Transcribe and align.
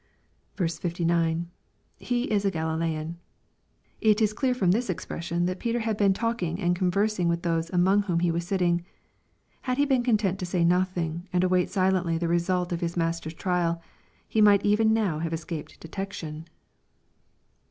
59.— 0.55 1.51
[He 1.99 2.23
is 2.31 2.43
a 2.43 2.49
Oalilcean.] 2.49 3.17
It 4.01 4.19
is 4.19 4.33
clear 4.33 4.55
from 4.55 4.71
this 4.71 4.89
expression 4.89 5.45
that 5.45 5.59
Petei 5.59 5.79
had 5.81 5.95
been 5.95 6.11
talking 6.11 6.59
and 6.59 6.75
conversmg 6.75 7.27
with 7.27 7.43
those 7.43 7.69
among 7.69 8.01
whom 8.01 8.21
he 8.21 8.31
wag 8.31 8.41
sitting. 8.41 8.83
Had 9.61 9.77
he 9.77 9.85
been 9.85 10.01
content 10.01 10.39
to 10.39 10.45
say 10.47 10.63
nothing, 10.63 11.27
and 11.31 11.43
await 11.43 11.69
silently 11.69 12.17
the 12.17 12.27
result 12.27 12.71
of 12.71 12.81
his 12.81 12.97
Master's 12.97 13.35
trial, 13.35 13.79
he 14.27 14.41
might 14.41 14.65
even 14.65 14.91
now 14.91 15.19
have 15.19 15.33
escaped 15.33 15.79
detection. 15.79 16.47